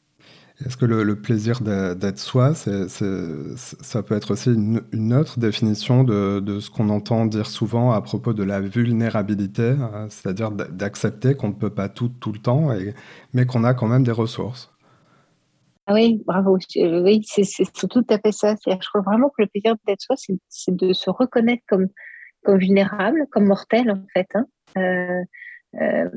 [0.65, 6.61] Est-ce que le, plaisir d'être soi, ça peut être aussi une, autre définition de, de
[6.61, 11.55] ce qu'on entend dire souvent à propos de la vulnérabilité, hein, c'est-à-dire d'accepter qu'on ne
[11.55, 12.71] peut pas tout tout le temps,
[13.35, 14.71] mais qu'on a quand même des ressources?
[15.89, 16.59] Ah oui, bravo.
[16.75, 18.57] Oui, c'est tout à fait ça.
[18.67, 20.17] Je crois vraiment que le plaisir d'être soi,
[20.49, 21.87] c'est de se reconnaître comme,
[22.43, 24.27] comme vulnérable, comme mortel, en fait.
[24.35, 24.47] Hein.
[24.79, 25.23] Euh,
[25.81, 26.09] euh,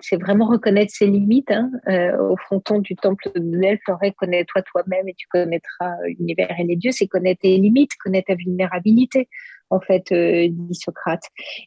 [0.00, 1.50] c'est vraiment reconnaître ses limites.
[1.50, 1.70] Hein.
[1.88, 3.80] Euh, au fronton du temple de Delphes,
[4.16, 6.92] connais-toi toi-même et tu connaîtras l'univers et les dieux.
[6.92, 9.28] C'est connaître tes limites, connaître ta vulnérabilité,
[9.68, 11.24] en fait, dit Socrate.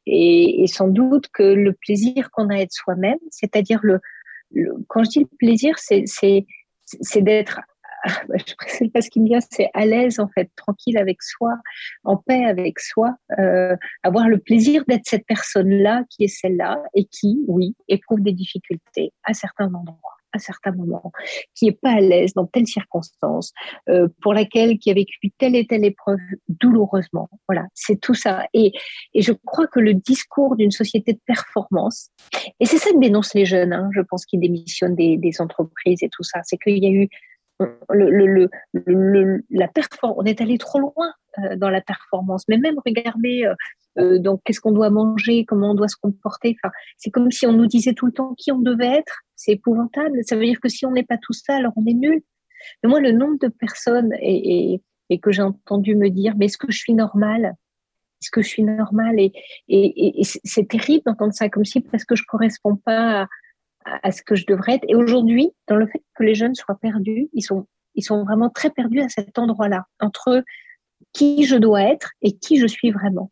[0.07, 3.99] Et, et, sans doute que le plaisir qu'on a à être soi-même, c'est-à-dire le,
[4.53, 6.45] le, quand je dis le plaisir, c'est
[7.01, 7.61] c'est d'être
[8.33, 11.53] je sais pas ce qui me vient, c'est à l'aise en fait, tranquille avec soi,
[12.03, 17.05] en paix avec soi, euh, avoir le plaisir d'être cette personne-là qui est celle-là et
[17.05, 21.11] qui, oui, éprouve des difficultés à certains endroits, à certains moments,
[21.55, 23.51] qui est pas à l'aise dans telle circonstance,
[23.89, 27.29] euh, pour laquelle qui a vécu telle et telle épreuve douloureusement.
[27.47, 28.45] Voilà, c'est tout ça.
[28.53, 28.71] Et,
[29.13, 32.09] et je crois que le discours d'une société de performance,
[32.59, 36.03] et c'est ça que dénoncent les jeunes, hein, je pense, qui démissionnent des, des entreprises
[36.03, 37.09] et tout ça, c'est qu'il y a eu
[37.89, 39.69] le, le, la
[40.03, 43.55] on est allé trop loin euh, dans la performance, mais même regarder euh,
[43.99, 46.55] euh, donc qu'est-ce qu'on doit manger, comment on doit se comporter.
[46.61, 49.19] Enfin, c'est comme si on nous disait tout le temps qui on devait être.
[49.35, 50.19] C'est épouvantable.
[50.23, 52.21] Ça veut dire que si on n'est pas tout ça, alors on est nul.
[52.83, 56.57] Mais moi, le nombre de personnes et, et, que j'ai entendu me dire, mais est-ce
[56.57, 57.55] que je suis normale?
[58.21, 59.19] Est-ce que je suis normale?
[59.19, 59.33] Et,
[59.67, 63.27] et c'est terrible d'entendre ça comme si parce que je correspond pas
[63.85, 64.85] à, ce que je devrais être.
[64.87, 68.49] Et aujourd'hui, dans le fait que les jeunes soient perdus, ils sont, ils sont vraiment
[68.49, 70.43] très perdus à cet endroit-là, entre
[71.13, 73.31] qui je dois être et qui je suis vraiment.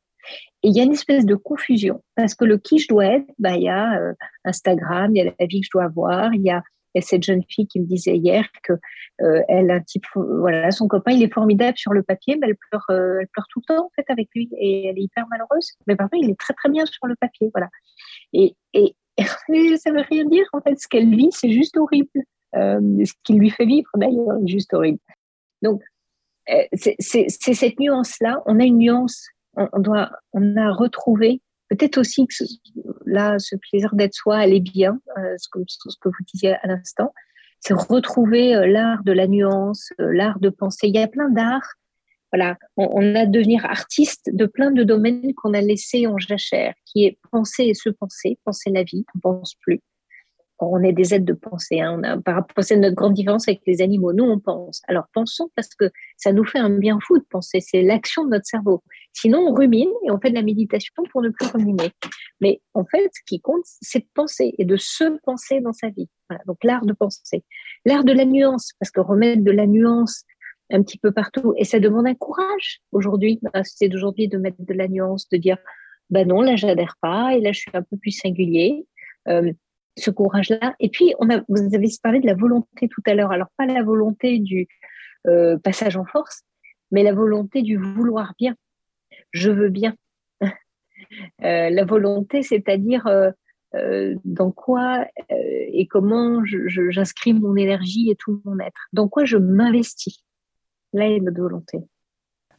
[0.64, 3.28] Et il y a une espèce de confusion, parce que le qui je dois être,
[3.40, 6.34] bah, il y a euh, Instagram, il y a la vie que je dois avoir,
[6.34, 6.62] il y a,
[7.02, 8.74] cette jeune fille qui me disait hier que
[9.22, 12.58] euh, elle un type, voilà, son copain, il est formidable sur le papier, mais elle
[12.70, 15.26] pleure, euh, elle pleure tout le temps en fait avec lui et elle est hyper
[15.30, 15.72] malheureuse.
[15.88, 17.70] Mais par contre, il est très très bien sur le papier, voilà.
[18.34, 20.46] Et, et, ça veut rien dire.
[20.54, 22.10] En fait, ce qu'elle vit, c'est juste horrible.
[22.56, 25.00] Euh, ce qui lui fait vivre, d'ailleurs, est juste horrible.
[25.62, 25.82] Donc,
[26.50, 28.42] euh, c'est cette nuance-là.
[28.46, 29.28] On a une nuance.
[29.56, 31.42] On, doit, on a retrouvé.
[31.70, 32.34] Peut-être aussi que
[33.06, 36.56] là, ce plaisir d'être soi, elle est bien, euh, ce, que, ce que vous disiez
[36.56, 37.14] à l'instant.
[37.60, 40.88] C'est retrouver l'art de la nuance, l'art de penser.
[40.88, 41.76] Il y a plein d'arts
[42.32, 47.06] voilà, on, a devenir artiste de plein de domaines qu'on a laissés en jachère, qui
[47.06, 49.82] est penser et se penser, penser la vie, on pense plus.
[50.60, 51.82] on est des êtres de pensée.
[51.82, 51.98] Hein.
[51.98, 54.82] On a, par rapport à notre grande différence avec les animaux, nous on pense.
[54.88, 57.62] Alors pensons parce que ça nous fait un bien fou de penser.
[57.62, 58.84] C'est l'action de notre cerveau.
[59.14, 61.92] Sinon on rumine et on fait de la méditation pour ne plus ruminer.
[62.42, 65.90] Mais en fait, ce qui compte, c'est de penser et de se penser dans sa
[65.90, 66.10] vie.
[66.30, 66.44] Voilà.
[66.46, 67.44] Donc l'art de penser,
[67.86, 70.26] l'art de la nuance, parce que remettre de la nuance
[70.72, 74.74] un petit peu partout et ça demande un courage aujourd'hui, c'est d'aujourd'hui de mettre de
[74.74, 75.58] la nuance, de dire
[76.10, 78.86] bah non là j'adhère pas et là je suis un peu plus singulier.
[79.28, 79.52] Euh,
[79.98, 80.76] ce courage-là.
[80.80, 81.14] Et puis,
[81.50, 83.34] vous avez parlé de la volonté tout à l'heure.
[83.34, 84.66] Alors, pas la volonté du
[85.28, 86.44] euh, passage en force,
[86.92, 88.56] mais la volonté du vouloir bien.
[89.32, 89.96] Je veux bien.
[91.44, 93.08] Euh, la volonté, c'est-à-dire
[94.26, 98.88] dans quoi et comment j'inscris mon énergie et tout mon être.
[98.92, 100.24] Dans quoi je m'investis.
[100.94, 101.80] Là est notre volonté.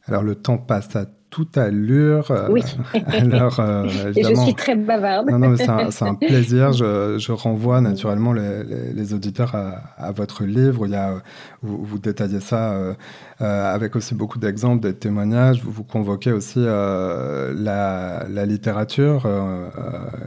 [0.05, 2.29] Alors, le temps passe à toute allure.
[2.29, 2.61] Euh, oui.
[3.07, 5.29] Alors, euh, Et je suis très bavarde.
[5.29, 6.73] Non, non, c'est un, plaisir.
[6.73, 8.63] Je, je, renvoie naturellement les,
[8.93, 10.85] les, auditeurs à, votre livre.
[10.87, 11.21] Il y a,
[11.61, 12.93] vous, vous détaillez ça euh,
[13.39, 15.63] avec aussi beaucoup d'exemples, des témoignages.
[15.63, 19.27] Vous, vous convoquez aussi la, la, littérature,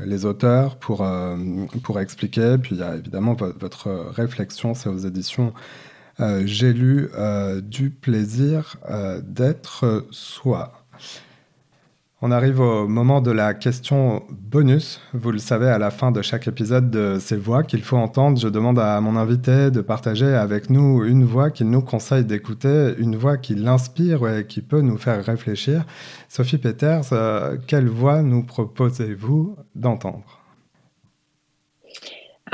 [0.07, 1.07] les auteurs pour,
[1.83, 2.57] pour expliquer.
[2.57, 5.53] Puis il y a évidemment votre réflexion, c'est aux éditions
[6.45, 7.09] j'ai lu
[7.63, 8.77] du plaisir
[9.23, 10.85] d'être soi.
[12.27, 14.99] On arrive au moment de la question bonus.
[15.13, 18.39] Vous le savez, à la fin de chaque épisode de ces voix qu'il faut entendre,
[18.39, 22.95] je demande à mon invité de partager avec nous une voix qu'il nous conseille d'écouter,
[22.97, 25.85] une voix qui l'inspire et qui peut nous faire réfléchir.
[26.31, 30.44] Sophie Peters, euh, quelle voix nous proposez-vous d'entendre?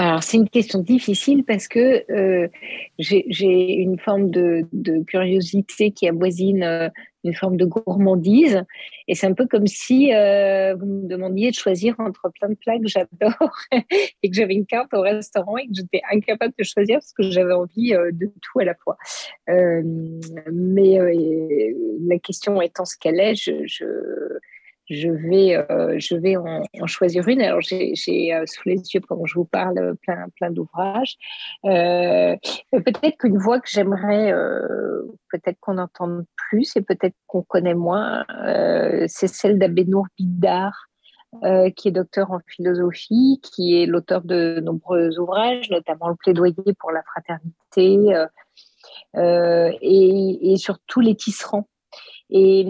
[0.02, 2.48] Alors, c'est une question difficile parce que euh,
[2.98, 4.64] j'ai une forme de,
[5.06, 6.88] curiosité qui avoisine euh,
[7.22, 8.64] une forme de gourmandise.
[9.08, 12.54] Et c'est un peu comme si euh, vous me demandiez de choisir entre plein de
[12.54, 13.58] plats que j'adore
[14.22, 17.30] et que j'avais une carte au restaurant et que j'étais incapable de choisir parce que
[17.30, 18.96] j'avais envie de tout à la fois.
[19.46, 20.98] mais
[22.06, 23.84] la question étant ce qu'elle est, je je
[24.90, 27.40] vais, euh, je vais en, choisir une.
[27.40, 27.94] Alors, j'ai
[28.34, 31.16] euh, sous les yeux, quand je vous parle, plein, plein d'ouvrages.
[31.64, 32.36] Euh,
[32.72, 34.32] peut-être qu'une voix que j'aimerais,
[35.30, 38.24] peut-être qu'on entende plus et peut-être qu'on connaît moins,
[39.06, 40.72] c'est celle d'Abenour Bidar,
[41.76, 46.90] qui est docteur en philosophie, qui est l'auteur de nombreux ouvrages, notamment le plaidoyer pour
[46.90, 47.98] la fraternité
[49.82, 51.68] et, et, sur tous les tisserands.
[52.30, 52.64] Et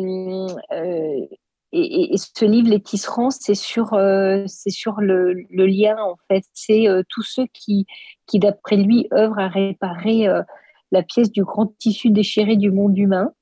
[1.72, 6.16] et, et, ce livre, Les Tisserands, c'est sur, euh, c'est sur le, le, lien, en
[6.28, 6.44] fait.
[6.52, 7.86] C'est euh, tous ceux qui,
[8.26, 10.42] qui d'après lui, œuvrent à réparer euh,
[10.90, 13.32] la pièce du grand tissu déchiré du monde humain.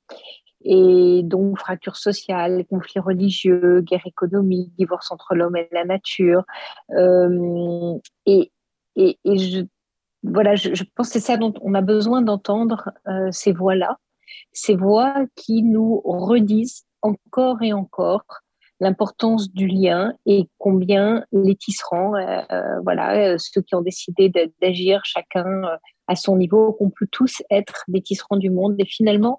[0.63, 6.43] Et donc, fracture sociale, conflits religieux, guerre économique, divorce entre l'homme et la nature.
[8.27, 8.53] et,
[8.97, 9.61] et, et je,
[10.23, 12.91] voilà, je, je pense que c'est ça dont on a besoin d'entendre
[13.31, 13.99] ces voix-là,
[14.53, 18.25] ces voix qui nous redisent encore et encore
[18.81, 24.31] l'importance du lien et combien les tisserands, euh, euh, voilà, euh, ceux qui ont décidé
[24.61, 25.63] d'agir chacun
[26.07, 29.39] à son niveau, qu'on peut tous être des tisserands du monde et finalement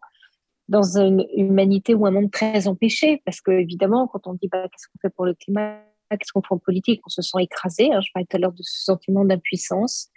[0.68, 4.64] dans une humanité ou un monde très empêché, parce que évidemment, quand on dit bah,
[4.64, 5.80] qu'est-ce qu'on fait pour le climat,
[6.12, 7.92] qu'est-ce qu'on fait en politique, on se sent écrasé.
[7.92, 10.10] Hein, je parlais tout à l'heure de ce sentiment d'impuissance.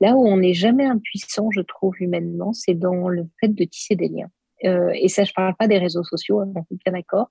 [0.00, 3.96] Là où on n'est jamais impuissant, je trouve humainement, c'est dans le fait de tisser
[3.96, 4.30] des liens.
[4.64, 7.28] Euh, et ça, je parle pas des réseaux sociaux, hein, on est bien d'accord,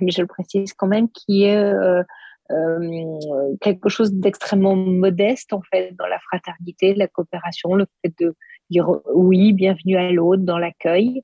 [0.00, 2.02] mais je le précise quand même, qui est euh,
[2.50, 3.18] euh,
[3.60, 8.34] quelque chose d'extrêmement modeste en fait dans la fraternité, la coopération, le fait de
[8.70, 11.22] dire oui, bienvenue à l'autre, dans l'accueil.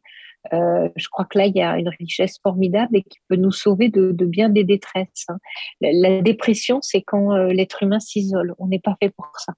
[0.53, 3.53] Euh, je crois que là, il y a une richesse formidable et qui peut nous
[3.53, 5.27] sauver de, de bien des détresses.
[5.29, 5.39] Hein.
[5.81, 8.55] La, dépression, c'est quand euh, l'être humain s'isole.
[8.59, 9.53] On n'est pas fait pour ça.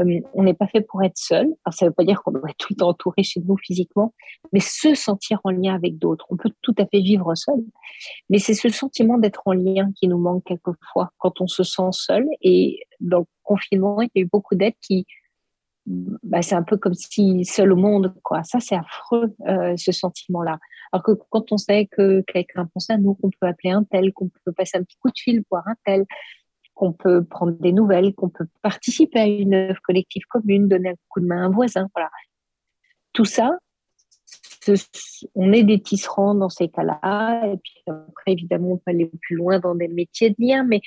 [0.00, 1.46] Euh, on n'est pas fait pour être seul.
[1.64, 4.12] Alors, ça ne veut pas dire qu'on doit être tout entouré chez nous physiquement,
[4.52, 6.26] mais se sentir en lien avec d'autres.
[6.30, 7.62] On peut tout à fait vivre seul,
[8.28, 11.92] mais c'est ce sentiment d'être en lien qui nous manque quelquefois quand on se sent
[11.92, 12.26] seul.
[12.42, 15.06] Et dans le confinement, il y a eu beaucoup d'aides qui
[15.86, 18.42] bah, c'est un peu comme si seul au monde, quoi.
[18.44, 20.58] Ça, c'est affreux, euh, ce sentiment-là.
[20.92, 24.12] Alors que quand on sait que quelqu'un pense à nous, qu'on peut appeler un tel,
[24.12, 26.04] qu'on peut passer un petit coup de fil, voir un tel,
[26.74, 30.94] qu'on peut prendre des nouvelles, qu'on peut participer à une œuvre collective commune, donner un
[31.08, 32.10] coup de main à un voisin, voilà.
[33.12, 33.58] Tout ça,
[35.34, 37.46] on est des tisserands dans ces cas-là.
[37.52, 40.80] Et puis après, évidemment, on peut aller plus loin dans des métiers de lien, mais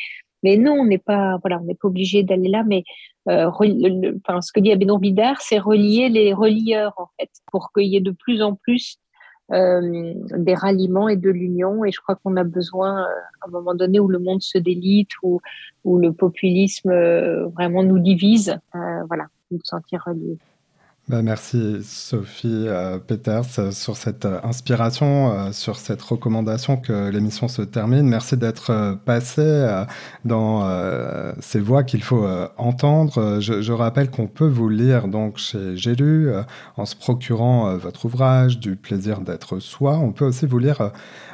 [0.44, 2.64] mais non, on n'est pas, voilà, on n'est pas obligé d'aller là.
[2.66, 2.84] Mais
[3.30, 7.88] euh, enfin, ce que dit Abénon Bidar, c'est relier les relieurs en fait, pour qu'il
[7.88, 8.98] y ait de plus en plus
[9.50, 11.86] des ralliements et de l'union.
[11.86, 15.12] Et je crois qu'on a besoin, à un moment donné où le monde se délite,
[15.24, 15.40] où,
[15.86, 16.92] où le populisme
[17.56, 20.38] vraiment nous divise, voilà, nous sentir reliés.
[21.10, 27.08] Bah, merci Sophie euh, Peters euh, sur cette euh, inspiration, euh, sur cette recommandation que
[27.10, 28.10] l'émission se termine.
[28.10, 29.86] Merci d'être passé
[30.26, 30.68] dans
[31.40, 32.28] ces voix qu'il faut
[32.58, 33.40] entendre.
[33.40, 35.96] Je, je rappelle qu'on peut vous lire donc chez J'ai
[36.76, 39.98] en se procurant votre ouvrage du plaisir d'être soi.
[39.98, 40.92] On peut aussi vous lire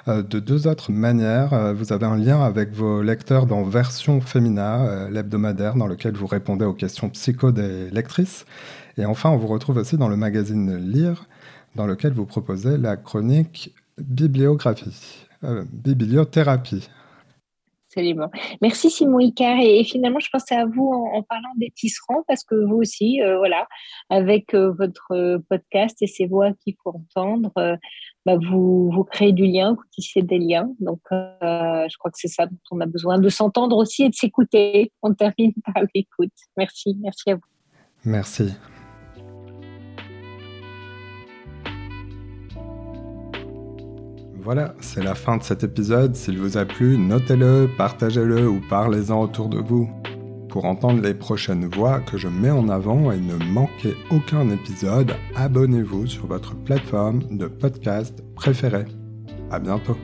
[0.08, 1.74] de deux autres manières.
[1.74, 6.66] Vous avez un lien avec vos lecteurs dans Version Femina, l'hebdomadaire dans lequel vous répondez
[6.66, 8.45] aux questions psycho des lectrices.
[8.97, 11.26] Et enfin, on vous retrouve aussi dans le magazine Lire,
[11.76, 13.74] dans lequel vous proposez la chronique
[15.43, 16.89] euh, bibliothérapie.
[18.62, 19.58] Merci Simon Icar.
[19.60, 23.38] Et, finalement, je pensais à vous en, parlant des tisserands, parce que vous aussi, euh,
[23.38, 23.68] voilà,
[24.10, 27.52] avec euh, votre podcast et ces voix qu'il faut entendre,
[28.26, 30.70] bah, vous, vous créez du lien, vous tissez des liens.
[30.80, 34.16] Donc, je crois que c'est ça dont on a besoin, de s'entendre aussi et de
[34.16, 34.91] s'écouter.
[35.02, 36.34] On termine par l'écoute.
[36.58, 37.41] Merci, merci à vous.
[38.06, 38.54] Merci.
[44.44, 46.18] Voilà, c'est la fin de cet épisode.
[46.18, 49.89] S'il vous a plu, notez-le, partagez-le ou parlez-en autour de vous.
[50.50, 55.14] Pour entendre les prochaines voix que je mets en avant et ne manquer aucun épisode,
[55.36, 58.86] abonnez-vous sur votre plateforme de podcast préférée.
[59.50, 59.98] À bientôt.